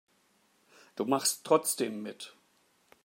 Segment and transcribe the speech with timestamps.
[0.95, 2.35] Du machst trotzdem mit.